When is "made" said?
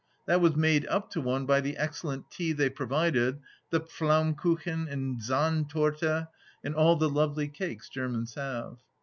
0.55-0.87